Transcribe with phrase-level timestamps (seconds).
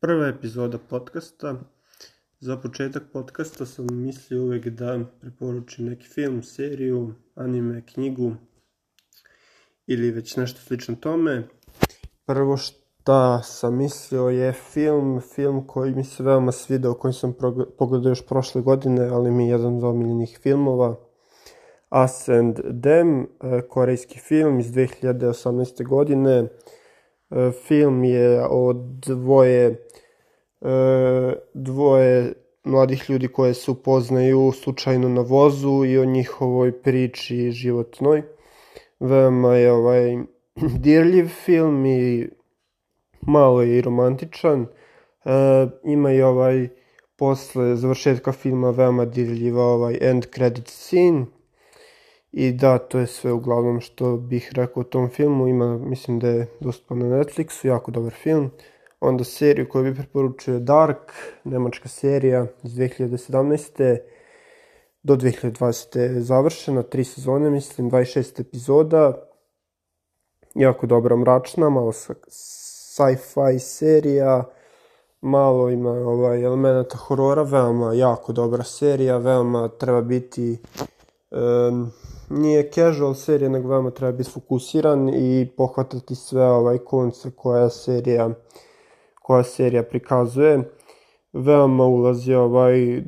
[0.00, 1.54] prva epizoda podcasta.
[2.40, 8.32] Za početak podcasta sam mislio uvek da preporučim neki film, seriju, anime, knjigu
[9.86, 11.48] ili već nešto slično tome.
[12.24, 17.34] Prvo šta sam mislio je film, film koji mi se veoma svidao, koji sam
[17.78, 20.96] pogledao još prošle godine, ali mi je jedan od omiljenih filmova.
[22.04, 23.26] Us and Them,
[23.68, 25.86] korejski film iz 2018.
[25.88, 26.48] godine
[27.66, 28.72] film je o
[29.06, 29.86] dvoje,
[30.60, 32.32] e, dvoje
[32.64, 38.22] mladih ljudi koje se upoznaju slučajno na vozu i o njihovoj priči životnoj.
[39.00, 40.18] Veoma je ovaj
[40.84, 42.28] dirljiv film i
[43.20, 44.62] malo je i romantičan.
[44.62, 44.68] E,
[45.84, 46.68] ima i ovaj
[47.16, 51.26] posle završetka filma veoma dirljiva ovaj end credit scene
[52.32, 55.48] I da, to je sve uglavnom što bih rekao o tom filmu.
[55.48, 58.50] Ima, mislim da je dostupan na Netflixu, jako dobar film.
[59.00, 61.12] Onda seriju koju bih preporučio je Dark,
[61.44, 63.98] nemačka serija iz 2017.
[65.02, 65.98] Do 2020.
[65.98, 69.26] je završena, tri sezone, mislim, 26 epizoda.
[70.54, 74.44] Jako dobra mračna, malo sci-fi serija,
[75.20, 80.58] malo ima ovaj elemenata horora, veoma jako dobra serija, veoma treba biti
[81.30, 81.92] um,
[82.30, 88.30] nije casual serija, nego veoma treba biti fokusiran i pohvatati sve ovaj konce koja serija
[89.22, 90.70] koja serija prikazuje.
[91.32, 93.02] Veoma ulazi ovaj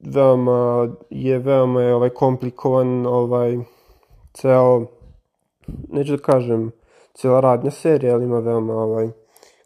[0.00, 3.58] veoma je veoma je ovaj komplikovan ovaj
[4.32, 4.86] ceo
[5.88, 6.72] neću da kažem
[7.14, 9.08] cijela radnja serija, ali ima veoma ovaj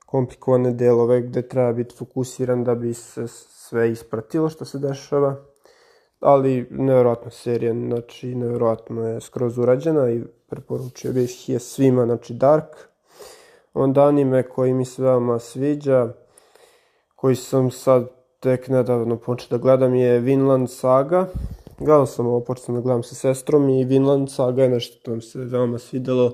[0.06, 5.36] komplikovane delove gde treba biti fokusiran da bi se sve ispratilo što se dešava
[6.20, 12.76] ali nevjerojatna serija, znači nevjerojatno je skroz urađena i preporučio bih je svima, znači Dark.
[13.74, 16.12] Onda anime koji mi se veoma sviđa,
[17.14, 18.08] koji sam sad
[18.40, 21.26] tek nedavno počeo da gledam je Vinland Saga.
[21.78, 25.22] Gledao sam ovo, počeo da gledam sa sestrom i Vinland Saga je nešto to mi
[25.22, 26.32] se veoma svidelo.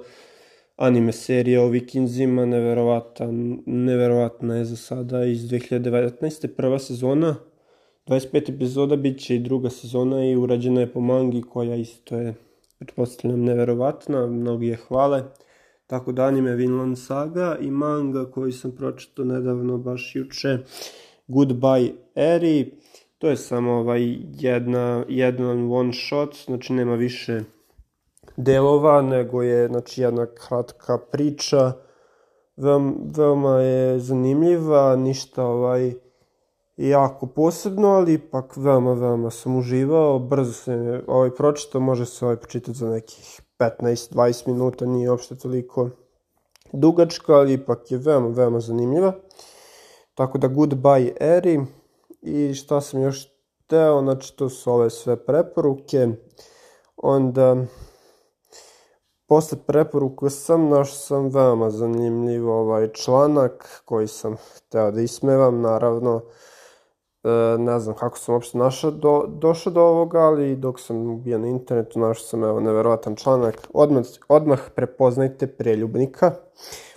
[0.77, 2.47] Anime serija o vikinzima,
[3.67, 6.47] neverovatna je za sada iz 2019.
[6.57, 7.37] prva sezona
[8.07, 12.35] 25 epizoda bit će i druga sezona i urađena je po mangi koja isto je,
[12.79, 15.23] pretpostavljam, neverovatna, mnogi je hvale.
[15.87, 20.59] Tako da anime Vinland Saga i manga koji sam pročitao nedavno, baš juče,
[21.29, 22.73] Goodbye Eri.
[23.19, 27.41] To je samo ovaj jedna, jedan one shot, znači nema više
[28.37, 31.73] delova, nego je znači jedna kratka priča.
[32.57, 36.04] Veoma, veoma je zanimljiva, ništa ovaj
[36.77, 42.37] jako posebno, ali ipak veoma, veoma sam uživao, brzo se ovaj pročitao, može se ovaj
[42.37, 45.91] pročitati za nekih 15-20 minuta, nije uopšte toliko
[46.73, 49.13] dugačka, ali ipak je veoma, veoma zanimljiva.
[50.15, 51.61] Tako da Goodbye Eri
[52.23, 53.29] i šta sam još
[53.67, 56.09] teo, znači to su ove sve preporuke.
[56.97, 57.57] Onda
[59.27, 66.23] posle preporuka sam našao sam veoma zanimljiv ovaj članak koji sam hteo da ismevam, naravno
[67.25, 71.39] E, ne znam kako sam uopšte našao do, došao do ovoga, ali dok sam bio
[71.39, 73.69] na internetu našao sam evo neverovatan članak.
[73.75, 76.33] Odmah, odmah prepoznajte preljubnika.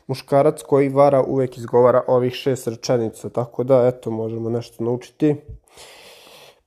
[0.08, 5.36] Muškarac koji vara uvek izgovara ovih šest rečenica, tako da eto možemo nešto naučiti.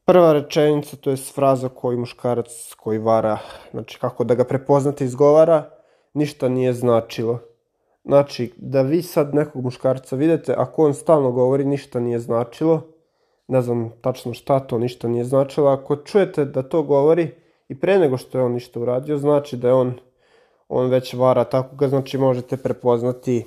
[0.04, 3.38] Prva rečenica, to je fraza koju muškarac koji vara,
[3.71, 5.71] znači kako da ga prepoznate izgovara,
[6.15, 7.38] ništa nije značilo.
[8.04, 12.82] Znači, da vi sad nekog muškarca vidite, ako on stalno govori ništa nije značilo,
[13.50, 15.71] ne znam tačno šta to ništa nije značilo.
[15.71, 17.31] Ako čujete da to govori
[17.69, 19.94] i pre nego što je on ništa uradio, znači da je on,
[20.69, 23.44] on već vara, tako ga znači možete prepoznati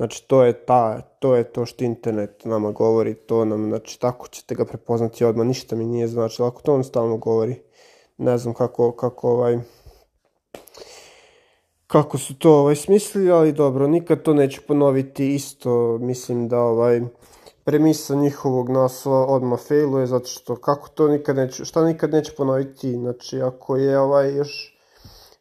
[0.00, 4.28] Znači, to je, ta, to je to što internet nama govori, to nam, znači, tako
[4.28, 7.54] ćete ga prepoznati odmah, ništa mi nije značilo, ako to on stalno govori,
[8.18, 9.58] ne znam kako, kako ovaj,
[11.86, 17.00] kako su to ovaj smislili, ali dobro, nikad to neću ponoviti, isto mislim da ovaj,
[17.70, 22.92] premisa njihovog naslova odmah failuje, zato što kako to nikad neće, šta nikad neće ponoviti,
[22.92, 24.78] znači ako je ovaj još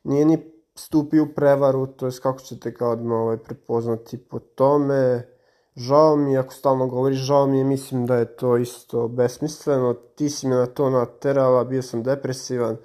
[0.03, 0.37] nije ni
[0.75, 5.27] stupio u prevaru, to jest kako ćete ga odmah ovaj, prepoznati po tome,
[5.75, 10.29] žao mi ako stalno govori žao mi je, mislim da je to isto besmisleno, ti
[10.29, 12.77] si me na to naterala, bio sam depresivan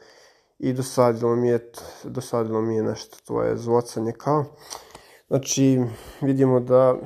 [0.59, 1.71] i dosadilo mi je,
[2.05, 4.45] dosadilo mi je nešto tvoje zvocanje kao.
[5.29, 5.81] Znači,
[6.21, 6.97] vidimo da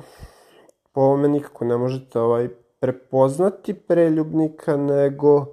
[0.99, 2.49] po ovome nikako ne možete ovaj
[2.79, 5.45] prepoznati preljubnika, nego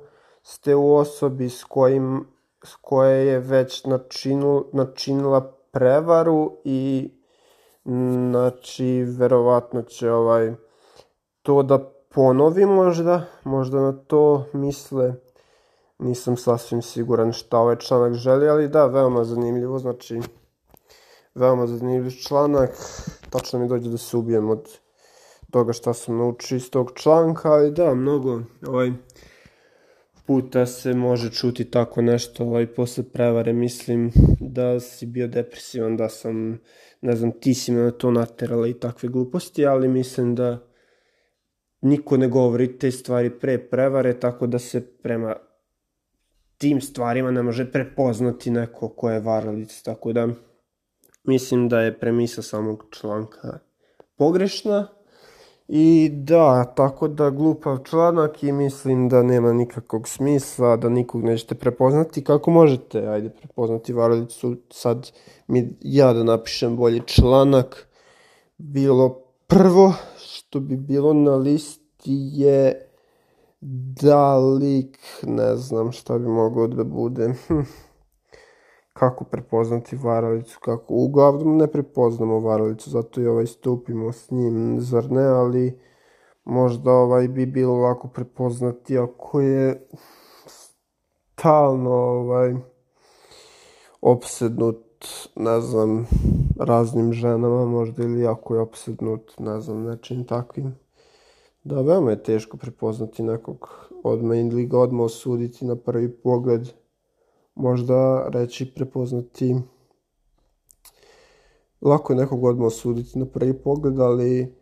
[0.42, 2.26] ste u osobi s kojim
[2.64, 7.10] s koje je već načinu, načinila prevaru i
[7.84, 10.54] znači verovatno će ovaj
[11.42, 11.78] to da
[12.14, 15.14] ponovi možda, možda na to misle.
[15.98, 20.20] Nisam sasvim siguran šta ovaj članak želi, ali da, veoma zanimljivo, znači
[21.34, 22.70] veoma zanimljiv članak.
[23.30, 24.85] Tačno mi dođe da se ubijem od
[25.50, 28.92] toga šta sam naučio iz tog članka, ali da, mnogo ovaj,
[30.26, 33.52] puta se može čuti tako nešto ovaj, posle prevare.
[33.52, 36.58] Mislim da si bio depresivan, da sam,
[37.00, 40.66] ne znam, ti si me na to naterala i takve gluposti, ali mislim da
[41.80, 45.36] niko ne govori te stvari pre prevare, tako da se prema
[46.58, 50.28] tim stvarima ne može prepoznati neko ko je varalic, tako da
[51.24, 53.58] mislim da je premisa samog članka
[54.16, 54.95] pogrešna,
[55.68, 61.54] I da, tako da glupav članak i mislim da nema nikakvog smisla, da nikog nećete
[61.54, 62.24] prepoznati.
[62.24, 65.10] Kako možete, ajde, prepoznati varalicu, sad
[65.46, 67.88] mi ja da napišem bolji članak.
[68.58, 72.88] Bilo prvo što bi bilo na listi je
[74.00, 77.34] da lik, ne znam šta bi moglo da bude.
[78.98, 85.10] Kako prepoznati varalicu, kako uglavnom ne prepoznamo varalicu, zato i ovaj stupimo s njim, zar
[85.10, 85.78] ne, ali
[86.44, 89.88] možda ovaj bi bilo lako prepoznati ako je
[91.34, 92.54] stalno ovaj
[94.00, 95.06] opsednut,
[95.36, 96.06] ne znam,
[96.58, 100.74] raznim ženama možda ili ako je opsednut, ne znam, nečim takvim.
[101.64, 106.68] Da, veoma je teško prepoznati nekog odmah ili ga odmah osuditi na prvi pogled
[107.56, 109.56] možda reći prepoznati
[111.80, 114.54] lako je nekog odmah osuditi na prvi pogled, ali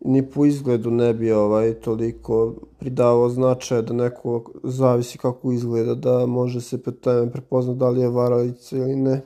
[0.00, 6.26] ni po izgledu ne bi ovaj toliko pridavao značaja da neko zavisi kako izgleda, da
[6.26, 9.20] može se po tome prepoznati da li je varalica ili ne.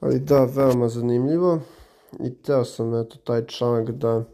[0.00, 1.60] Ali da, veoma zanimljivo.
[2.20, 4.24] I teo sam eto taj članak da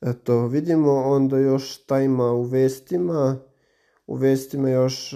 [0.00, 3.36] eto vidimo onda još šta ima u vestima
[4.08, 5.14] u vestima još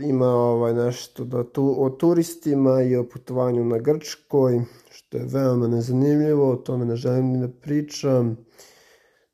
[0.00, 5.68] ima ovaj nešto da tu, o turistima i o putovanju na Grčkoj, što je veoma
[5.68, 8.36] nezanimljivo, o tome ne želim ni da pričam.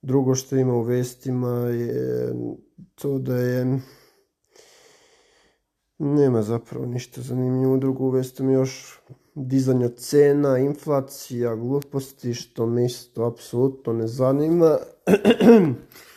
[0.02, 2.34] Drugo što ima u vestima je
[2.94, 3.80] to da je
[5.98, 7.76] nema zapravo ništa zanimljivo.
[7.76, 9.00] Drugo u vestima još
[9.34, 14.78] dizanje cena, inflacija, gluposti, što me isto apsolutno ne zanima.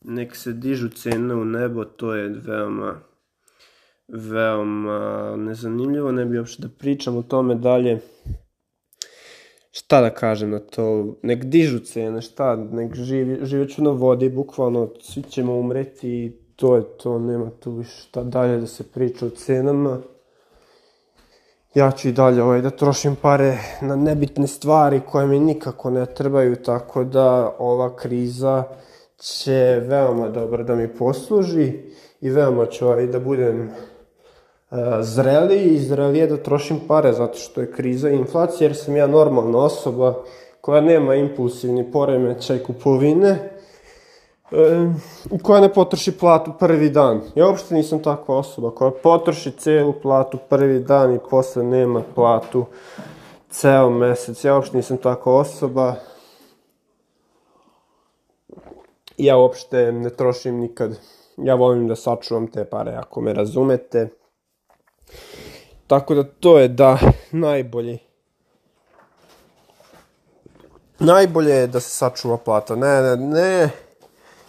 [0.00, 3.00] nek se dižu cene u nebo, to je veoma
[4.12, 8.00] veoma nezanimljivo, ne bi uopšte da pričam o tome dalje.
[9.72, 11.16] Šta da kažem na to?
[11.22, 12.56] Nek dižu cene, šta?
[12.56, 17.72] Nek živi, živeću na vodi, bukvalno svi ćemo umreti i to je to, nema tu
[17.72, 20.00] više šta dalje da se priča o cenama.
[21.74, 26.06] Ja ću i dalje ovaj, da trošim pare na nebitne stvari koje mi nikako ne
[26.06, 28.64] trebaju, tako da ova kriza
[29.20, 31.72] će veoma dobro da mi posluži
[32.20, 33.60] i veoma ću ovaj da budem
[34.70, 38.96] uh, zreli i zrelije da trošim pare zato što je kriza i inflacija jer sam
[38.96, 40.14] ja normalna osoba
[40.60, 43.50] koja nema impulsivni poremećaj kupovine
[45.30, 47.20] i koja ne potroši platu prvi dan.
[47.34, 52.64] Ja uopšte nisam takva osoba koja potroši celu platu prvi dan i posle nema platu
[53.50, 54.44] ceo mesec.
[54.44, 55.94] Ja uopšte nisam takva osoba
[59.24, 60.98] ja uopšte ne trošim nikad.
[61.36, 64.08] Ja volim da sačuvam te pare, ako me razumete.
[65.86, 66.98] Tako da to je da
[67.32, 67.98] najbolji
[71.00, 72.76] najbolje je da se sačuva plata.
[72.76, 73.70] Ne, ne, ne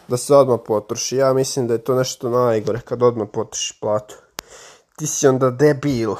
[0.07, 1.17] da se odmah potroši.
[1.17, 4.15] Ja mislim da je to nešto najgore kad odmah potrošiš platu.
[4.97, 6.15] Ti si onda debil.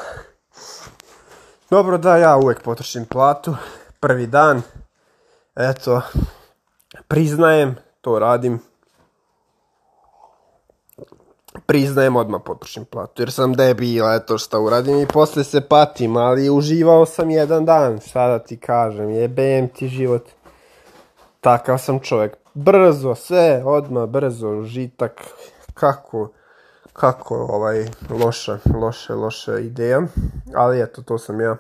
[1.70, 3.56] Dobro da ja uvek potrošim platu.
[4.00, 4.62] Prvi dan.
[5.56, 6.02] Eto,
[7.08, 8.60] priznajem, to radim.
[11.66, 16.50] Priznajem odmah potrošim platu, jer sam debil, eto šta uradim i posle se patim, ali
[16.50, 20.30] uživao sam jedan dan, šta da ti kažem, jebem ti život.
[21.42, 22.38] Takav sam čovjek.
[22.54, 25.22] Brzo, sve, odmah, brzo, užitak,
[25.74, 26.30] kako,
[26.94, 30.02] kako ovaj, loša, loše, loše ideja,
[30.56, 31.58] ali eto, to sam ja.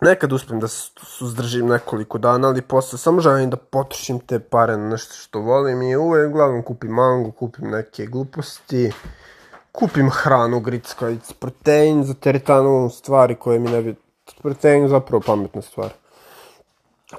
[0.00, 4.76] Nekad uspem da se suzdržim nekoliko dana, ali posle samo želim da potrošim te pare
[4.76, 8.92] na nešto što volim i uvek uglavnom kupim mango, kupim neke gluposti,
[9.72, 13.94] kupim hranu, grickavic, protein za teretanu, stvari koje mi ne bi...
[14.42, 15.90] Protein zapravo pametna stvar.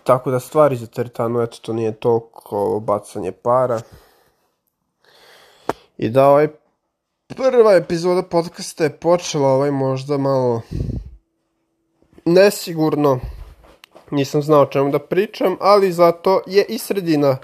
[0.03, 3.81] Tako da stvari za teretanu, eto, to nije toliko bacanje para.
[5.97, 6.47] I da ovaj
[7.27, 10.61] prva epizoda podcasta je počela ovaj možda malo
[12.25, 13.19] nesigurno,
[14.11, 17.37] nisam znao čemu da pričam, ali zato je i sredina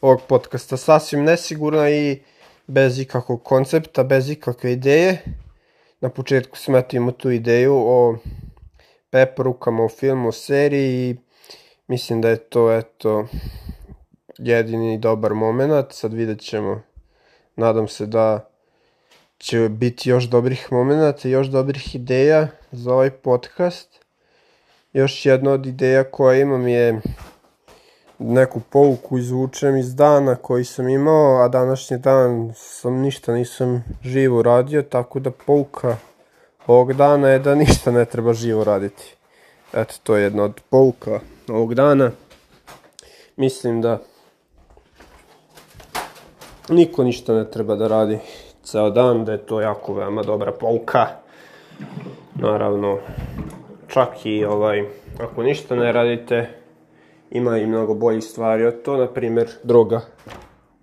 [0.00, 2.22] ovog podcasta sasvim nesigurna i
[2.66, 5.22] bez ikakvog koncepta, bez ikakve ideje.
[6.00, 8.16] Na početku smetimo tu ideju o
[9.10, 11.16] preporukama o filmu, o seriji i
[11.88, 13.26] mislim da je to eto
[14.38, 15.92] jedini dobar moment.
[15.92, 16.82] Sad vidjet ćemo,
[17.56, 18.50] nadam se da
[19.38, 24.07] će biti još dobrih momenta, još dobrih ideja za ovaj podcast.
[24.92, 27.00] Još jedna od ideja koja imam je
[28.18, 34.42] neku pouku izvučem iz dana koji sam imao, a današnji dan sam ništa nisam živo
[34.42, 35.96] radio, tako da pouka
[36.66, 39.14] ovog dana je da ništa ne treba živo raditi.
[39.72, 42.10] Eto, to je jedna od pouka ovog dana.
[43.36, 43.98] Mislim da
[46.68, 48.18] niko ništa ne treba da radi
[48.62, 51.06] ceo dan, da je to jako veoma dobra pouka.
[52.34, 52.98] Naravno,
[53.88, 54.84] čak i ovaj,
[55.20, 56.48] ako ništa ne radite,
[57.30, 60.00] ima i mnogo boljih stvari od to, na primjer, droga.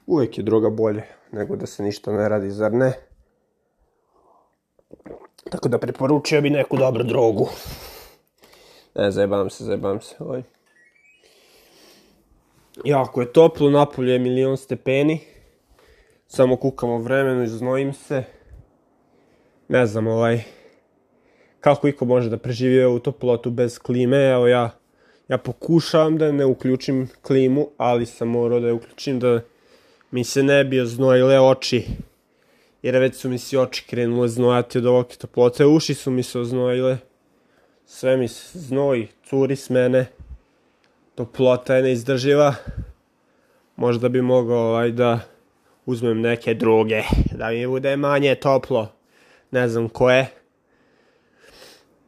[0.07, 2.93] Uvijek je droga bolje nego da se ništa ne radi, zar ne?
[5.49, 7.49] Tako da preporučio bi neku dobru drogu.
[8.95, 10.15] Ne, zajebam se, zajebam se.
[10.19, 10.43] Ovaj.
[12.83, 15.19] Jako je toplo, napolje je milion stepeni.
[16.27, 18.23] Samo kukamo vremenu i se.
[19.67, 20.64] Ne znam, ovaj...
[21.65, 24.69] Kako iko može da preživi ovu toplotu bez klime, evo ja...
[25.27, 29.41] Ja pokušavam da ne uključim klimu, ali sam morao da je uključim da
[30.11, 31.87] mi se ne bi oznojile oči.
[32.81, 36.39] Jer već su mi se oči krenule znojati od ovog toplote, uši su mi se
[36.39, 36.97] oznojile.
[37.85, 40.05] Sve mi se znoji, curi s mene.
[41.15, 42.55] Toplota je neizdrživa.
[43.75, 45.19] Možda bi mogao ovaj da
[45.85, 48.91] uzmem neke druge, da mi bude manje toplo.
[49.51, 50.44] Ne znam koje.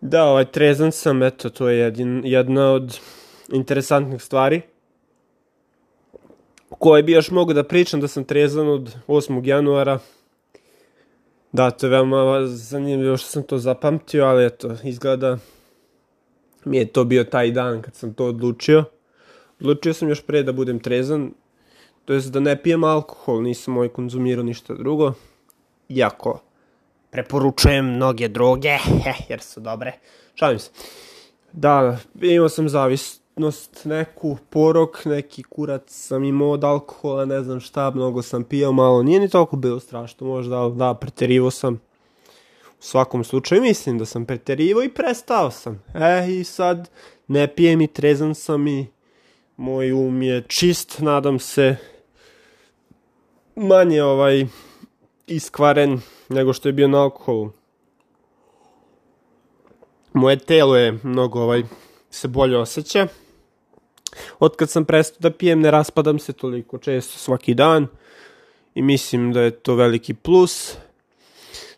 [0.01, 2.99] Da, ovaj, trezan sam, eto, to je jedin, jedna od
[3.51, 4.61] interesantnih stvari
[6.69, 9.47] koje bi još mogu da pričam da sam trezan od 8.
[9.47, 9.99] januara.
[11.51, 15.37] Da, to je veoma zanimljivo što sam to zapamtio, ali eto, izgleda
[16.65, 18.83] mi je to bio taj dan kad sam to odlučio.
[19.59, 21.31] Odlučio sam još pre da budem trezan,
[22.05, 25.13] to jest da ne pijem alkohol, nisam moj konzumirao ništa drugo.
[25.89, 26.39] Iako,
[27.09, 28.77] preporučujem mnoge droge,
[29.29, 29.93] jer su dobre.
[30.35, 30.69] Šalim se.
[31.51, 37.91] Da, imao sam zavisnost neku, porok, neki kurac sam imao od alkohola, ne znam šta,
[37.91, 41.81] mnogo sam pijao, malo nije ni toliko bilo strašno, možda, da, preterivo sam.
[42.79, 45.83] U svakom slučaju mislim da sam preterivo i prestao sam.
[45.95, 46.89] E, i sad
[47.27, 48.87] ne pijem i trezan sam i
[49.57, 51.75] moj um je čist, nadam se,
[53.55, 54.45] manje ovaj
[55.27, 57.51] iskvaren nego što je bio na alkoholu.
[60.13, 61.63] Moje telo je mnogo ovaj
[62.09, 63.07] se bolje osjeća.
[64.39, 67.87] Od kad sam prestao da pijem ne raspadam se toliko često svaki dan
[68.75, 70.75] i mislim da je to veliki plus.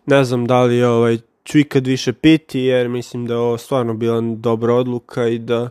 [0.06, 3.94] Ne znam da li ovaj, ću ikad više piti jer mislim da je ovo stvarno
[3.94, 5.70] bila dobra odluka i da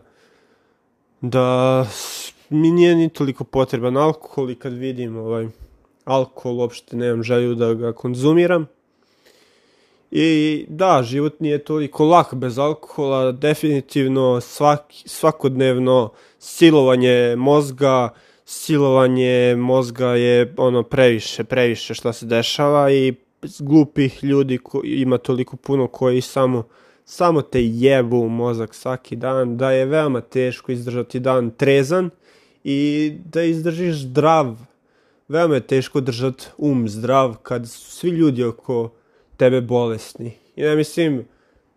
[1.21, 1.87] da
[2.49, 5.47] mi nije ni toliko potreban alkohol i kad vidim ovaj
[6.09, 8.67] alkohol, uopšte nemam želju da ga konzumiram.
[10.11, 18.09] I da, život nije toliko lak bez alkohola, definitivno svaki, svakodnevno silovanje mozga,
[18.45, 23.13] silovanje mozga je ono previše, previše šta se dešava i
[23.59, 26.63] glupih ljudi ko, ima toliko puno koji samo
[27.05, 32.09] samo te jebu u mozak svaki dan, da je veoma teško izdržati dan trezan
[32.63, 34.55] i da izdržiš zdrav
[35.29, 38.91] veoma je teško držati um zdrav kad su svi ljudi oko
[39.37, 40.31] tebe bolesni.
[40.55, 41.25] I ne mislim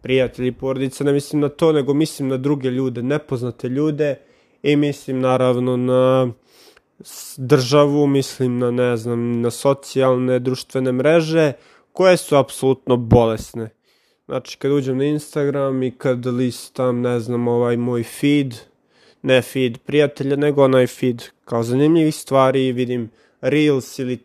[0.02, 4.14] prijatelji, porodica, ne mislim na to, nego mislim na druge ljude, nepoznate ljude
[4.62, 6.32] i mislim naravno na
[7.36, 11.52] državu, mislim na, ne znam, na socijalne, društvene mreže
[11.92, 13.70] koje su apsolutno bolesne.
[14.26, 18.54] Znači, kad uđem na Instagram i kad listam, ne znam, ovaj moj feed,
[19.22, 23.10] ne feed prijatelja, nego onaj feed kao zanimljivih stvari, vidim
[23.42, 24.18] Reels ili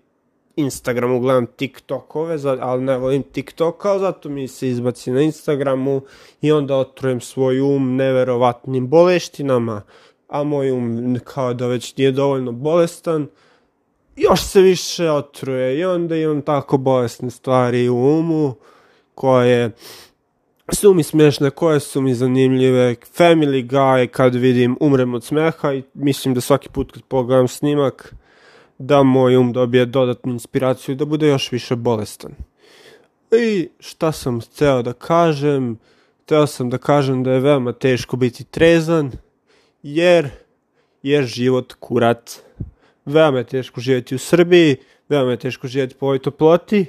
[0.55, 6.01] Instagramu gledam TikTokove, ali ne volim TikTok, ali zato mi se izbaci na Instagramu
[6.41, 9.81] i onda otrujem svoj um neverovatnim boleštinama,
[10.27, 13.27] a moj um kao da već nije dovoljno bolestan,
[14.15, 15.79] još se više otruje.
[15.79, 18.53] I onda imam tako bolesne stvari u umu
[19.15, 19.71] koje
[20.73, 25.83] su mi smiješne, koje su mi zanimljive, Family Guy kad vidim umrem od smeha i
[25.93, 28.13] mislim da svaki put kad pogledam snimak
[28.77, 32.31] da moj um dobije dodatnu inspiraciju da bude još više bolestan.
[33.31, 35.77] I šta sam hteo da kažem?
[36.23, 39.11] Hteo sam da kažem da je veoma teško biti trezan
[39.83, 40.29] jer
[41.03, 42.41] je život kurac.
[43.05, 44.75] Veoma je teško živjeti u Srbiji,
[45.09, 46.85] veoma je teško živjeti po ovoj toploti.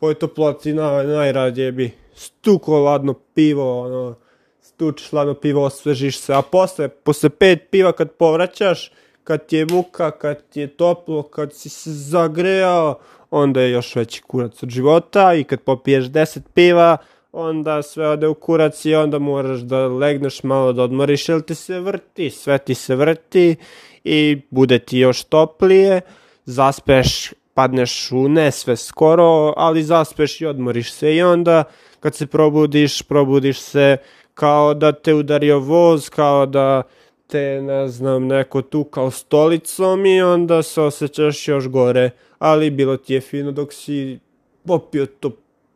[0.00, 4.14] Po ovoj toploti na, najradije bi stuko ladno pivo, ono,
[4.60, 8.92] stučiš ladno pivo, osvežiš se, a posle, posle pet piva kad povraćaš,
[9.28, 12.98] kad ti je muka, kad ti je toplo, kad si se zagrejao,
[13.30, 16.96] onda je još veći kurac od života i kad popiješ 10 piva,
[17.32, 21.54] onda sve ode u kurac i onda moraš da legneš malo da odmoriš, jer ti
[21.54, 23.56] se vrti, sve ti se vrti
[24.04, 26.00] i bude ti još toplije,
[26.44, 31.14] zaspeš, padneš u nesve skoro, ali zaspeš i odmoriš se.
[31.14, 31.64] I onda
[32.00, 33.96] kad se probudiš, probudiš se
[34.34, 36.82] kao da te udario voz, kao da
[37.28, 42.96] te, ne znam, neko tu kao stolicom i onda se osjećaš još gore, ali bilo
[42.96, 44.18] ti je fino dok si
[44.66, 45.30] popio to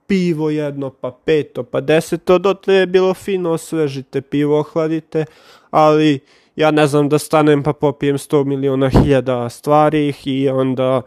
[0.06, 5.25] pivo jedno, pa peto, pa deseto, dotle je bilo fino, osvežite pivo, ohladite,
[5.71, 6.21] ali
[6.56, 11.02] ja ne znam da stanem pa popijem 100 miliona hiljada stvari i onda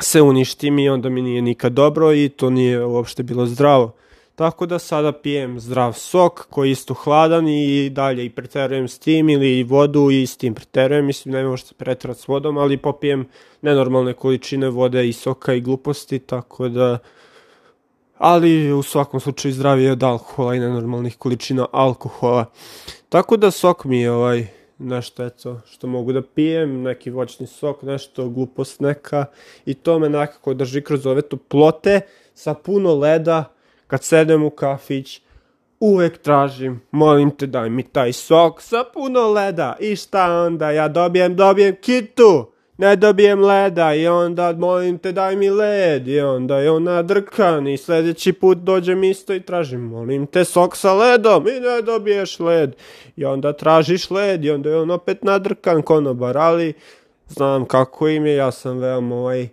[0.00, 3.92] se uništim i onda mi nije nikad dobro i to nije uopšte bilo zdravo.
[4.38, 8.98] Tako da sada pijem zdrav sok koji je isto hladan i dalje i preterujem s
[8.98, 11.06] tim ili vodu i s tim preterujem.
[11.06, 13.28] Mislim ne možete preterati s vodom, ali popijem
[13.62, 16.98] nenormalne količine vode i soka i gluposti, tako da
[18.18, 22.44] ali u svakom slučaju zdravije od alkohola i nenormalnih količina alkohola.
[23.08, 24.46] Tako da sok mi je ovaj
[24.78, 29.24] nešto eto što mogu da pijem, neki voćni sok, nešto glupost neka
[29.66, 32.00] i to me nekako drži kroz ove toplote
[32.34, 33.57] sa puno leda
[33.88, 35.20] kad sedem u kafić
[35.80, 39.76] uvek tražim, molim te daj mi taj sok sa puno leda.
[39.80, 40.70] I šta onda?
[40.70, 42.52] Ja dobijem, dobijem kitu.
[42.78, 46.08] Ne dobijem leda i onda molim te daj mi led.
[46.08, 50.76] I onda je on nadrkan i sledeći put dođem isto i tražim molim te sok
[50.76, 52.76] sa ledom i ne dobiješ led.
[53.16, 56.72] I onda tražiš led i onda je on opet nadrkan konobar ali
[57.28, 59.48] znam kako im je ja sam veoma ovaj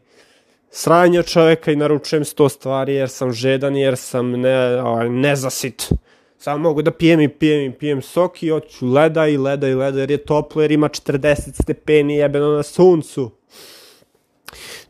[0.76, 5.90] sranja čoveka i naručujem sto stvari jer sam žedan jer sam ne, ovaj, nezasit
[6.38, 9.74] Samo mogu da pijem i pijem i pijem sok i hoću leda i leda i
[9.74, 13.32] leda jer je toplo jer ima 40 stepeni jebeno na suncu.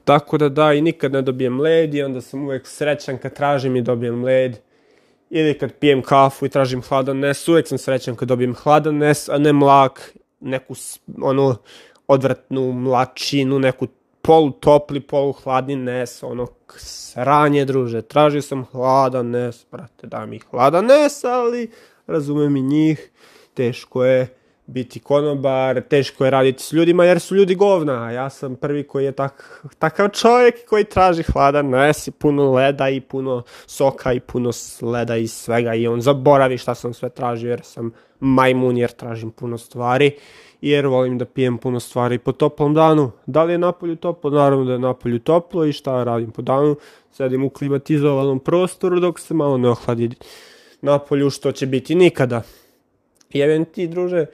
[0.04, 3.76] Tako da da i nikad ne dobijem led i onda sam uvek srećan kad tražim
[3.76, 4.58] i dobijem led.
[5.30, 9.30] Ili kad pijem kafu i tražim hladan nes, uvek sam srećan kad dobijem hladan nes,
[9.30, 10.76] a ne mlak, neku
[11.22, 11.56] onu
[12.08, 13.88] odvratnu mlačinu, neku
[14.26, 20.40] polu topli, polu hladni nes, ono sranje druže, tražio sam hladan nes, brate, da mi
[20.40, 21.70] hladan nes, ali
[22.08, 23.12] razumem i njih,
[23.54, 24.28] teško je
[24.68, 29.06] biti konobar, teško je raditi s ljudima jer su ljudi govna, ja sam prvi koji
[29.06, 34.20] je tak, takav čovjek koji traži hladan nes i puno leda i puno soka i
[34.20, 38.92] puno leda i svega i on zaboravi šta sam sve tražio jer sam majmun jer
[38.92, 40.12] tražim puno stvari
[40.70, 43.12] jer volim da pijem puno stvari po toplom danu.
[43.26, 44.30] Da li je napolju toplo?
[44.30, 46.76] Naravno da je napolju toplo i šta radim po danu?
[47.12, 50.10] Sedim u klimatizovanom prostoru dok se malo ne ohladi
[50.82, 52.42] napolju što će biti nikada.
[53.30, 54.26] Jevem ti druže,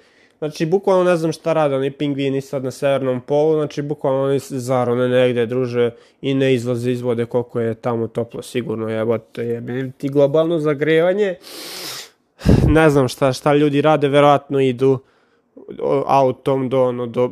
[0.41, 4.39] Znači, bukvalno ne znam šta rade oni pingvini sad na severnom polu, znači, bukvalno oni
[4.39, 5.91] se zarone negde, druže,
[6.22, 11.36] i ne izlaze iz vode koliko je tamo toplo, sigurno, jebote, jebim ti globalno zagrevanje.
[12.67, 15.00] Ne znam šta, šta ljudi rade, verovatno idu
[16.06, 17.32] autom do, ono, do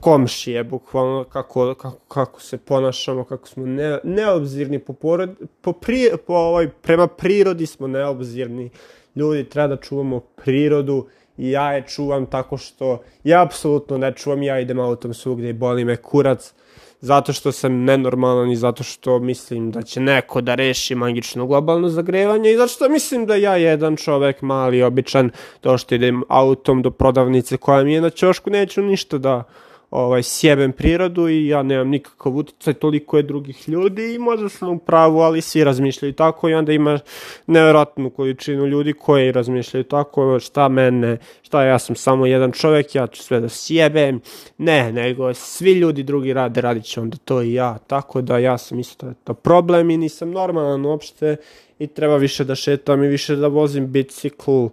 [0.00, 6.10] komšije, bukvalno kako, kako, kako se ponašamo, kako smo ne, neobzirni po, porod, po, pri,
[6.26, 8.70] po ovaj, prema prirodi smo neobzirni.
[9.16, 14.42] Ljudi, treba da čuvamo prirodu i ja je čuvam tako što ja apsolutno ne čuvam,
[14.42, 16.54] ja idem autom svugde i boli me kurac
[17.02, 21.88] zato što sam nenormalan i zato što mislim da će neko da reši magično globalno
[21.88, 26.82] zagrevanje i zato što mislim da ja jedan čovek mali, običan, to što idem autom
[26.82, 29.44] do prodavnice koja mi je na ćošku, neću ništa da
[29.92, 34.68] ovaj, sjebem prirodu i ja nemam nikakav uticaj, toliko je drugih ljudi i možda sam
[34.68, 36.98] u pravu, ali svi razmišljaju tako i onda ima
[37.46, 43.06] nevjerojatnu količinu ljudi koji razmišljaju tako, šta mene, šta ja sam samo jedan čovek, ja
[43.06, 44.20] ću sve da sjebem,
[44.58, 48.58] ne, nego svi ljudi drugi rade, radit će onda to i ja, tako da ja
[48.58, 51.36] sam isto to problem i nisam normalan uopšte
[51.78, 54.66] i treba više da šetam i više da vozim bicikl,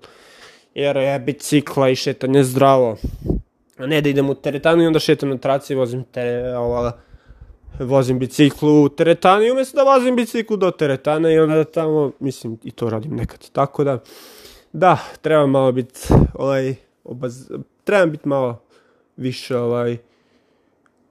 [0.76, 2.98] jer je bicikla i šetanje zdravo
[3.80, 6.92] a ne da idem u teretanu i onda šetam na traci i vozim, tere, ova,
[7.80, 12.12] vozim biciklu u teretanu i umesto da vozim biciklu do teretana i onda da tamo,
[12.20, 13.50] mislim, i to radim nekad.
[13.52, 14.00] Tako da,
[14.74, 16.00] da, treba malo biti,
[16.34, 17.52] ovaj, obaz,
[17.84, 18.62] treba biti malo
[19.18, 19.98] više, ovaj,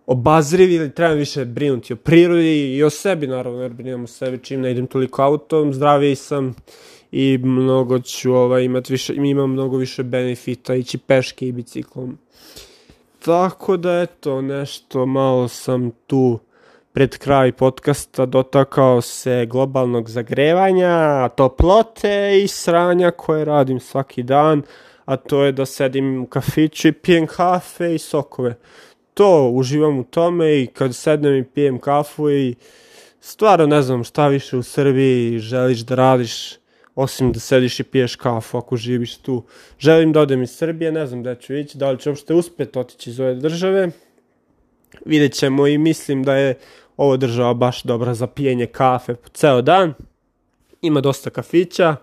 [0.09, 4.38] obazrivi ili trebam više brinuti o prirodi i o sebi, naravno, jer brinem o sebi
[4.38, 6.55] čim ne idem toliko autom, zdraviji sam
[7.12, 12.18] i mnogo ću ovaj, imati više, imam mnogo više benefita ići peške i biciklom.
[13.25, 16.38] Tako da, eto, nešto malo sam tu
[16.92, 24.62] pred kraj podcasta dotakao se globalnog zagrevanja, toplote i sranja koje radim svaki dan,
[25.05, 28.55] a to je da sedim u kafiću i pijem kafe i sokove.
[29.18, 32.54] To, uživam u tome i kad sednem i pijem kafu i
[33.20, 36.54] stvarno ne znam šta više u Srbiji želiš da radiš
[36.94, 39.42] osim da sediš i piješ kafu ako živiš tu.
[39.78, 42.78] Želim da odem iz Srbije, ne znam da ću ići, da li ću uopšte uspeti
[42.78, 43.90] otići iz ove države.
[45.04, 46.54] Vidjet ćemo i mislim da je
[46.96, 49.94] ovo država baš dobra za pijenje kafe po ceo dan.
[50.83, 51.96] Ima dosta kafića,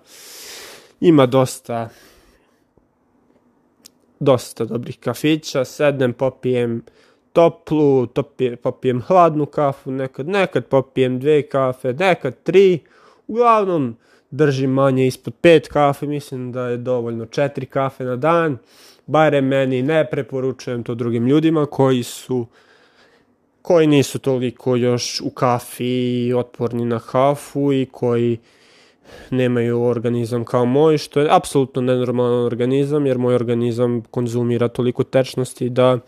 [1.00, 1.90] ima dosta
[4.20, 6.84] dosta dobrih kafića, sednem, popijem
[7.36, 12.80] toplu, topijem, popijem hladnu kafu, nekad, nekad popijem dve kafe, nekad tri,
[13.28, 13.96] uglavnom
[14.32, 18.58] držim manje ispod pet kafe, mislim da je dovoljno četiri kafe na dan,
[19.08, 22.46] barem meni ne preporučujem to drugim ljudima koji su
[23.62, 28.38] koji nisu toliko još u kafi otporni na kafu i koji
[29.32, 35.70] nemaju organizam kao moj, što je apsolutno nenormalan organizam, jer moj organizam konzumira toliko tečnosti
[35.70, 36.00] da,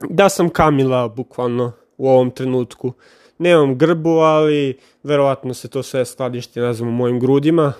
[0.00, 2.92] da sam kamila bukvalno u ovom trenutku.
[3.38, 7.72] Nemam grbu, ali verovatno se to sve skladišti, ne znam, u mojim grudima.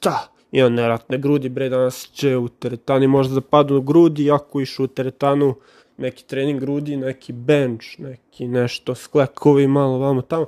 [0.00, 4.84] Ta, imam neratne grudi, bre, danas će u teretani možda da padnu grudi, ako išu
[4.84, 5.54] u teretanu,
[5.96, 10.46] neki trening grudi, neki bench, neki nešto, sklekovi malo vamo tamo,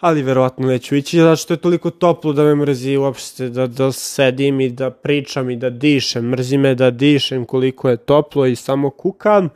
[0.00, 3.92] ali verovatno neću ići, zato što je toliko toplo da me mrzi uopšte da, da
[3.92, 8.56] sedim i da pričam i da dišem, mrzi me da dišem koliko je toplo i
[8.56, 9.48] samo kukam,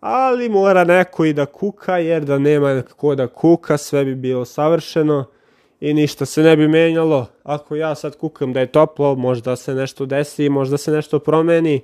[0.00, 4.44] ali mora neko i da kuka, jer da nema ko da kuka, sve bi bilo
[4.44, 5.24] savršeno
[5.80, 7.26] i ništa se ne bi menjalo.
[7.42, 11.80] Ako ja sad kukam da je toplo, možda se nešto desi, možda se nešto promeni,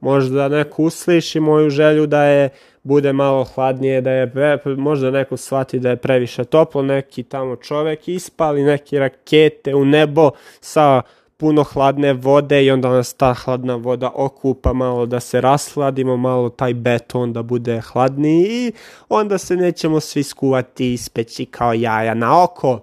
[0.00, 2.50] možda neko usliši moju želju da je
[2.82, 4.32] bude malo hladnije, da je
[4.76, 10.30] možda neko shvati da je previše toplo, neki tamo čovek ispali neke rakete u nebo
[10.60, 11.02] sa
[11.38, 16.48] puno hladne vode i onda nas ta hladna voda okupa malo da se rasladimo, malo
[16.48, 18.72] taj beton da bude hladniji i
[19.08, 22.80] onda se nećemo svi skuvati i ispeći kao jaja na oko.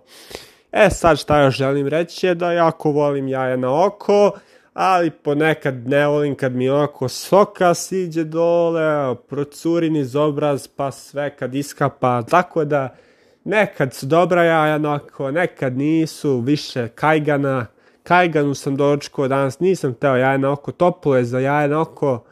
[0.72, 4.32] E sad šta još želim reći je da jako volim jaja na oko,
[4.74, 11.36] ali ponekad ne volim kad mi onako soka siđe dole, procuri niz obraz, pa sve
[11.36, 12.96] kad iskapa, tako da
[13.44, 17.66] nekad su dobra jaja onako, nekad nisu, više kajgana,
[18.08, 22.24] kajganu sam dočko, danas nisam teo jaje na oko, toplo je za jaje na oko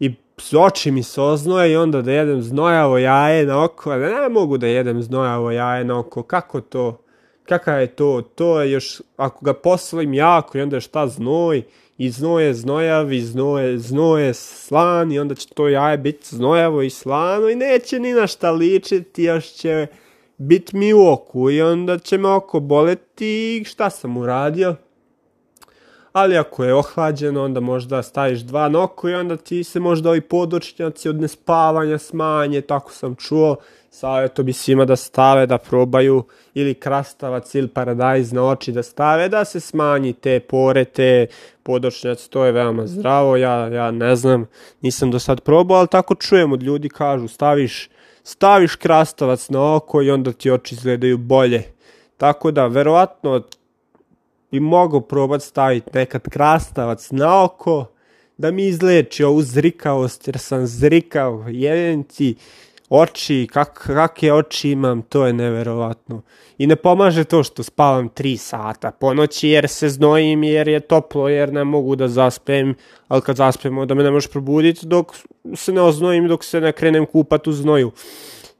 [0.00, 0.14] i
[0.58, 4.58] oči mi se oznoje i onda da jedem znojavo jaje na oko, ali ne mogu
[4.58, 6.98] da jedem znojavo jaje na oko, kako to,
[7.44, 11.62] kakav je to, to je još, ako ga poslim jako i onda je šta znoj,
[11.98, 16.90] i znoje znojav i znoje, znoje slan i onda će to jaje biti znojavo i
[16.90, 19.86] slano i neće ni na šta ličiti, još će
[20.38, 24.76] biti mi u oku i onda će me oko boleti i šta sam uradio?
[26.14, 30.10] Ali ako je ohlađeno, onda možda staviš dva na oko i onda ti se možda
[30.10, 33.56] ovi podočnjaci od nespavanja smanje, tako sam čuo,
[33.90, 36.24] savjeto bi svima da stave, da probaju
[36.54, 41.26] ili krastavac ili paradajz na oči da stave, da se smanji te pore, te
[41.62, 44.46] podočnjaci, to je veoma zdravo, ja, ja ne znam,
[44.80, 47.88] nisam do sad probao, ali tako čujem od ljudi, kažu, staviš,
[48.22, 51.62] staviš krastavac na oko i onda ti oči izgledaju bolje.
[52.16, 53.42] Tako da, verovatno,
[54.54, 57.86] bi mogao probati staviti nekad krastavac na oko,
[58.36, 62.34] da mi izleči ovu zrikavost, jer sam zrikav, jedan ti,
[62.88, 66.22] oči, kak, kakve oči imam, to je neverovatno.
[66.58, 70.80] I ne pomaže to što spavam 3 sata po noći jer se znojim, jer je
[70.80, 72.74] toplo, jer ne mogu da zaspem,
[73.08, 75.16] ali kad zaspem onda me ne možeš probuditi dok
[75.54, 77.90] se ne oznojim, dok se ne krenem kupat u znoju.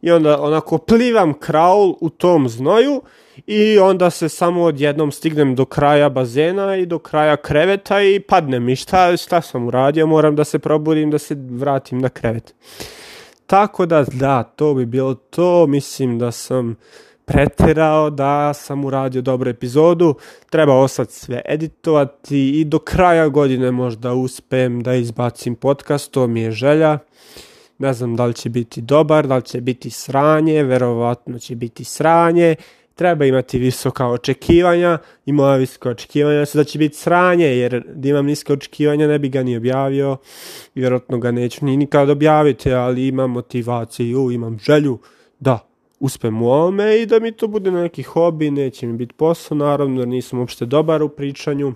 [0.05, 3.03] I onda onako plivam kraul u tom znoju
[3.47, 8.69] i onda se samo odjednom stignem do kraja bazena i do kraja kreveta i padnem
[8.69, 12.55] i šta, šta sam uradio, moram da se probudim, da se vratim na krevet.
[13.47, 15.67] Tako da, da, to bi bilo to.
[15.67, 16.77] Mislim da sam
[17.25, 20.14] preterao, da sam uradio dobru epizodu.
[20.51, 26.40] Treba ostati sve editovati i do kraja godine možda uspem da izbacim podcast, to mi
[26.40, 26.99] je želja.
[27.78, 31.84] Ne znam da li će biti dobar, da li će biti sranje, verovatno će biti
[31.84, 32.56] sranje.
[32.94, 38.08] treba imati visoka očekivanja i moja visoka očekivanja su da će biti sranje, jer da
[38.08, 40.16] imam niska očekivanja ne bi ga ni objavio,
[40.74, 44.98] vjerojatno ga neću ni nikad objaviti, ali imam motivaciju, imam želju
[45.40, 45.58] da
[46.00, 50.00] uspem u ovome i da mi to bude neki hobi, neće mi biti posao, naravno,
[50.00, 51.72] jer nisam uopšte dobar u pričanju,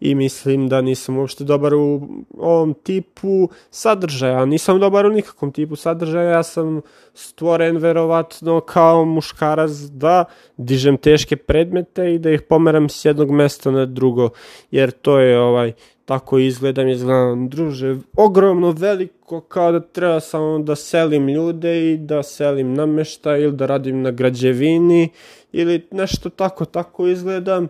[0.00, 2.08] i mislim da nisam uopšte dobar u
[2.38, 4.44] ovom tipu sadržaja.
[4.44, 6.80] Nisam dobar u nikakvom tipu sadržaja, ja sam
[7.14, 10.24] stvoren verovatno kao muškarac da
[10.56, 14.28] dižem teške predmete i da ih pomeram s jednog mesta na drugo,
[14.70, 15.72] jer to je ovaj
[16.04, 22.22] tako izgledam, izgledam druže, ogromno veliko kao da treba samo da selim ljude i da
[22.22, 25.08] selim namešta ili da radim na građevini
[25.52, 27.68] ili nešto tako, tako izgledam.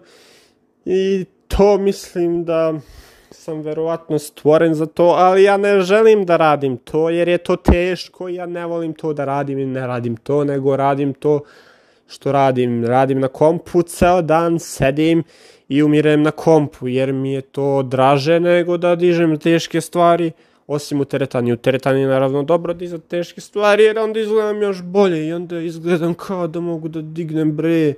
[0.85, 1.25] I
[1.57, 2.75] to mislim da
[3.31, 7.57] sam verovatno stvoren za to, ali ja ne želim da radim to jer je to
[7.57, 11.41] teško i ja ne volim to da radim i ne radim to, nego radim to
[12.11, 12.85] što radim.
[12.85, 15.23] Radim na kompu ceo dan, sedim
[15.69, 20.33] i umirem na kompu jer mi je to draže nego da dižem teške stvari
[20.67, 21.53] osim u teretani.
[21.53, 25.59] U teretani je naravno dobro izgleda teške stvari jer onda izgledam još bolje i onda
[25.61, 27.95] izgledam kao da mogu da dignem bre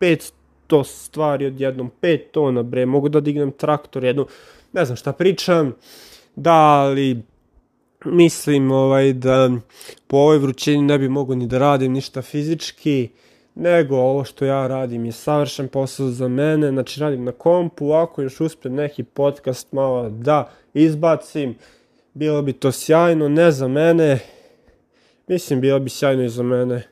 [0.00, 0.32] 500
[0.70, 4.26] to stvari odjednom, 5 tona bre, mogu da dignem traktor jednu,
[4.72, 5.74] ne znam šta pričam,
[6.36, 7.22] da, ali
[8.04, 9.50] mislim ovaj, da
[10.06, 13.08] po ovoj vrućini ne bi mogo ni da radim ništa fizički,
[13.54, 18.22] nego ovo što ja radim je savršen posao za mene, znači radim na kompu, ako
[18.22, 21.54] još uspem neki podcast malo da izbacim,
[22.14, 24.18] bilo bi to sjajno, ne za mene,
[25.26, 26.82] mislim bilo bi sjajno i za mene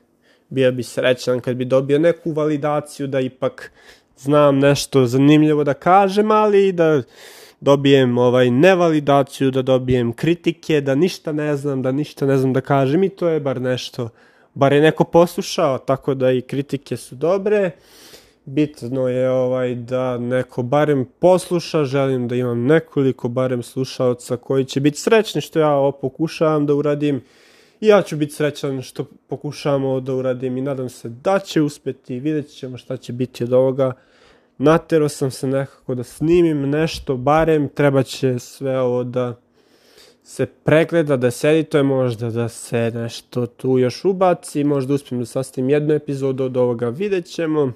[0.49, 3.71] bio bi srećan kad bi dobio neku validaciju da ipak
[4.17, 7.01] znam nešto zanimljivo da kažem, ali da
[7.61, 12.61] dobijem ovaj nevalidaciju, da dobijem kritike, da ništa ne znam, da ništa ne znam da
[12.61, 14.09] kažem i to je bar nešto,
[14.53, 17.71] bar je neko poslušao, tako da i kritike su dobre.
[18.45, 24.79] Bitno je ovaj da neko barem posluša, želim da imam nekoliko barem slušaoca koji će
[24.79, 27.21] biti srećni što ja ovo pokušavam da uradim
[27.81, 32.49] Ja ću biti srećan što pokušamo da uradim i nadam se da će uspeti, vidjet
[32.49, 33.91] ćemo šta će biti od ovoga.
[34.57, 39.39] Natero sam se nekako da snimim nešto, barem treba će sve ovo da
[40.23, 45.25] se pregleda, da se edituje, možda da se nešto tu još ubaci, možda uspijem da
[45.25, 47.71] sastavim jednu epizodu od ovoga, vidjet ćemo.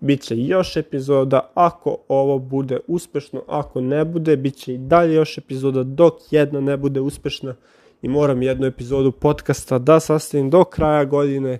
[0.00, 5.38] Biće još epizoda, ako ovo bude uspešno, ako ne bude, bit će i dalje još
[5.38, 7.54] epizoda dok jedna ne bude uspešna
[8.02, 11.58] i moram jednu epizodu podcasta da sastavim do kraja godine,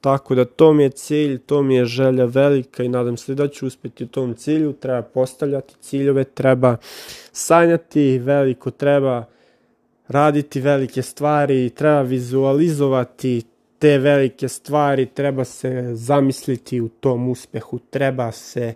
[0.00, 3.48] tako da to mi je cilj, to mi je želja velika i nadam se da
[3.48, 6.76] ću uspeti u tom cilju, treba postavljati ciljeve, treba
[7.32, 9.24] sanjati veliko, treba
[10.08, 13.42] raditi velike stvari, treba vizualizovati
[13.78, 18.74] te velike stvari, treba se zamisliti u tom uspehu, treba se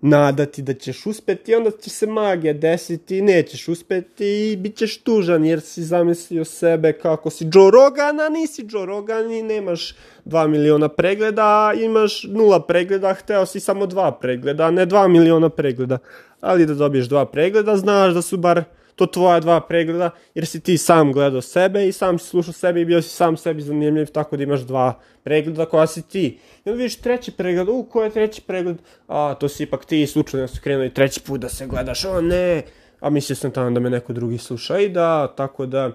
[0.00, 4.98] nadati da ćeš uspeti, onda će se magija desiti i nećeš uspeti i bit ćeš
[4.98, 9.94] tužan jer si zamislio sebe kako si Joe Rogan, a nisi Joe Rogan i nemaš
[10.24, 15.48] 2 miliona pregleda, a imaš nula pregleda, hteo si samo dva pregleda, ne 2 miliona
[15.48, 15.98] pregleda.
[16.40, 18.64] Ali da dobiješ dva pregleda, znaš da su bar
[18.96, 22.80] to tvoja dva pregleda, jer si ti sam gledao sebe i sam si slušao sebe
[22.80, 26.38] i bio si sam sebi zanimljiv, tako da imaš dva pregleda koja si ti.
[26.64, 28.76] I onda vidiš treći pregled, u, ko je treći pregled?
[29.08, 32.62] A, to si ipak ti, slučajno su krenuli treći put da se gledaš, o ne,
[33.00, 35.92] a mislio sam tamo da me neko drugi sluša i da, tako da,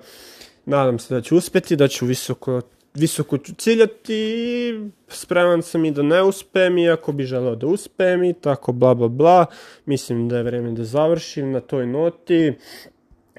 [0.66, 2.62] nadam se da ću uspeti, da ću visoko
[2.94, 4.74] visoko ću ciljati i
[5.08, 9.08] spreman sam i da ne uspem, iako bi želeo da uspem i tako bla bla
[9.08, 9.46] bla.
[9.86, 12.54] Mislim da je vreme da završim na toj noti.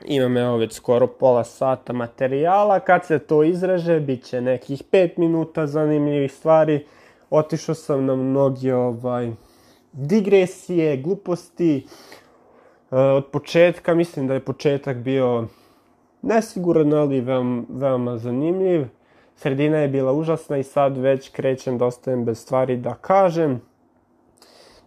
[0.05, 5.11] Imam evo već skoro pola sata materijala, kad se to izraže, bit će nekih 5
[5.17, 6.87] minuta zanimljivih stvari.
[7.31, 9.33] Otišao sam na mnogi ovaj,
[9.93, 11.87] digresije, gluposti.
[12.91, 15.49] E, od početka, mislim da je početak bio
[16.23, 18.87] nesiguran, ali veoma, veoma zanimljiv.
[19.37, 23.61] Sredina je bila užasna i sad već krećem da ostajem bez stvari da kažem.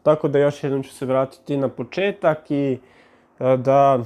[0.03, 2.77] Tako da još jednom ću se vratiti na početak i
[3.39, 3.99] e, da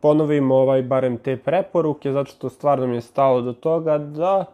[0.00, 4.44] ponovim ovaj, barem te preporuke, zato što stvarno mi je stalo do toga da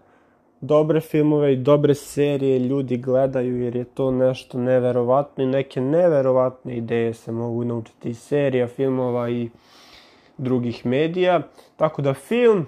[0.60, 6.76] dobre filmove i dobre serije ljudi gledaju jer je to nešto neverovatno i neke neverovatne
[6.76, 9.50] ideje se mogu naučiti iz serija, filmova i
[10.38, 11.40] drugih medija.
[11.76, 12.66] Tako da film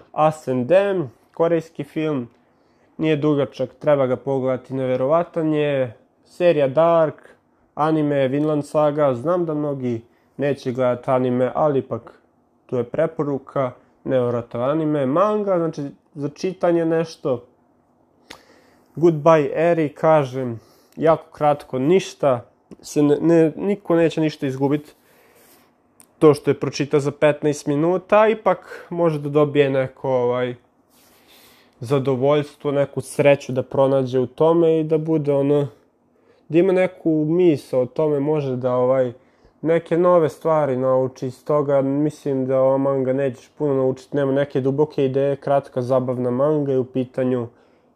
[0.69, 2.29] Them, korejski film,
[2.99, 5.97] nije dugačak, treba ga pogledati, neverovatan je.
[6.25, 7.15] Serija Dark,
[7.75, 10.03] anime Vinland Saga, znam da mnogi
[10.37, 12.13] neće gledati anime, ali ipak
[12.67, 13.73] tu je preporuka,
[14.07, 15.83] Neorato anime, manga, znači
[16.15, 17.47] za čitanje nešto.
[18.97, 20.61] Goodbye Eri, kažem,
[20.97, 22.45] jako kratko, ništa,
[22.81, 24.93] se ne, ne, niko neće ništa izgubiti.
[26.19, 30.55] To što je pročita za 15 minuta, ipak može da dobije neko ovaj,
[31.81, 35.69] zadovoljstvo, neku sreću da pronađe u tome i da bude ono,
[36.49, 39.13] da ima neku misao o tome, može da ovaj,
[39.63, 44.61] neke nove stvari nauči iz toga, mislim da ova manga nećeš puno naučiti, nema neke
[44.61, 47.47] duboke ideje, kratka zabavna manga je u pitanju,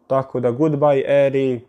[0.07, 1.61] tako da Goodbye Eri,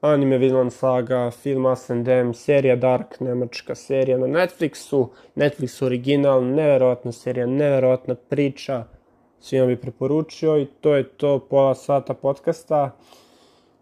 [0.00, 7.46] anime Vinland Saga, film S&M, serija Dark, nemačka serija na Netflixu, Netflix original, neverovatna serija,
[7.46, 8.84] neverovatna priča,
[9.40, 12.96] svima bi preporučio i to je to pola sata podcasta.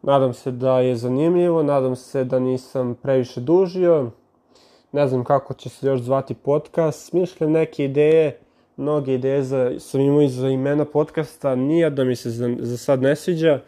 [0.02, 4.10] Nadam se da je zanimljivo, nadam se da nisam previše dužio.
[4.92, 7.08] Ne znam kako će se još zvati podcast.
[7.08, 8.38] Smišljam neke ideje,
[8.76, 13.02] mnoge ideje za, sam imao i za imena podcasta, nijadna mi se za, za sad
[13.02, 13.60] ne sviđa.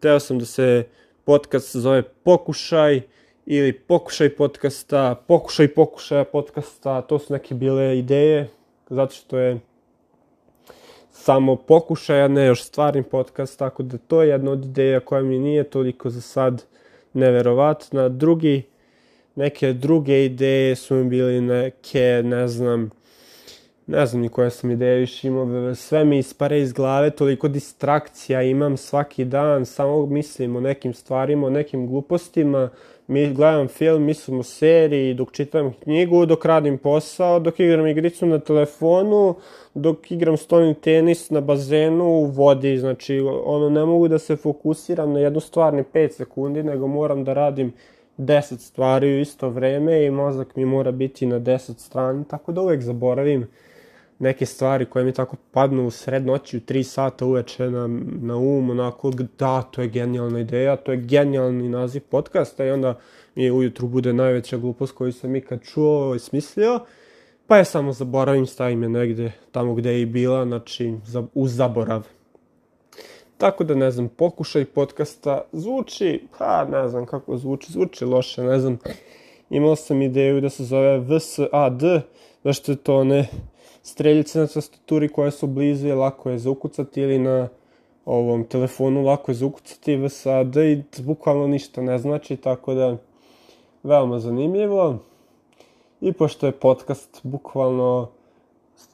[0.00, 0.86] Teo sam da se
[1.24, 3.00] podcast zove Pokušaj
[3.46, 8.50] ili Pokušaj podcasta, Pokušaj pokušaja podcasta, to su neke bile ideje,
[8.90, 9.60] zato što je
[11.14, 15.22] samo pokušaj, a ne još stvarni podcast, tako da to je jedna od ideja koja
[15.22, 16.64] mi nije toliko za sad
[17.12, 18.08] neverovatna.
[18.08, 18.62] Drugi,
[19.34, 22.90] neke druge ideje su mi bili neke, ne znam,
[23.86, 28.42] ne znam ni koje sam ideje više imao, sve mi ispare iz glave, toliko distrakcija
[28.42, 32.70] imam svaki dan, samo mislim o nekim stvarima, o nekim glupostima,
[33.06, 38.26] mi gledam film, mislim o seriji, dok čitam knjigu, dok radim posao, dok igram igricu
[38.26, 39.34] na telefonu,
[39.74, 45.12] dok igram stolni tenis na bazenu u vodi, znači ono ne mogu da se fokusiram
[45.12, 47.72] na jednu stvar ni 5 sekundi, nego moram da radim
[48.18, 52.60] 10 stvari u isto vreme i mozak mi mora biti na 10 strani, tako da
[52.60, 53.46] uvek zaboravim
[54.18, 57.86] neke stvari koje mi tako padnu u sred noći u 3 sata uveče na,
[58.20, 62.98] na um, onako, da, to je genijalna ideja, to je genijalni naziv podcasta i onda
[63.34, 66.80] mi ujutru bude najveća glupost koju sam ikad čuo i smislio,
[67.46, 71.48] pa je samo zaboravim, stavim je negde tamo gde je i bila, znači za, u
[71.48, 72.06] zaborav.
[73.38, 78.58] Tako da ne znam, pokušaj podcasta zvuči, pa ne znam kako zvuči, zvuči loše, ne
[78.58, 78.78] znam.
[79.50, 81.82] Imao sam ideju da se zove VSAD,
[82.44, 83.28] zašto je to ne
[83.84, 87.48] streljice na tastaturi koje su blizu je lako je zaukucati ili na
[88.04, 92.96] ovom telefonu lako je zaukucati VSAD i bukvalno ništa ne znači, tako da
[93.82, 94.98] veoma zanimljivo.
[96.00, 98.08] I pošto je podcast bukvalno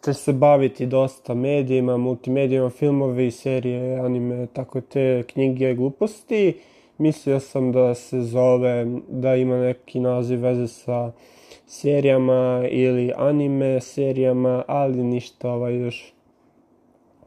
[0.05, 6.61] će se baviti dosta medijima, multimedijima, filmovi, serije, anime, tako te knjige gluposti,
[6.99, 11.13] mislio sam da se zove, da ima neki naziv veze sa
[11.71, 16.13] serijama ili anime serijama, ali ništa ovaj još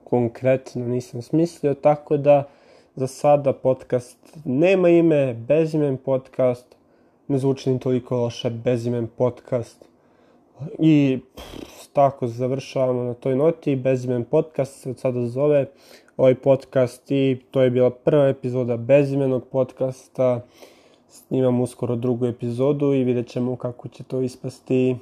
[0.03, 2.49] konkretno nisam smislio, tako da
[2.95, 6.75] za sada podcast nema ime, bezimen podcast,
[7.27, 9.85] ne zvuči ni toliko loše, bezimen podcast.
[10.79, 15.65] I pff, tako završavamo na toj noti, bezimen podcast se od sada zove
[16.17, 20.41] ovaj podcast i to je bila prva epizoda bezimenog podcasta
[21.13, 24.95] snimam uskoro drugu epizodu i vidjet ćemo kako će to ispasti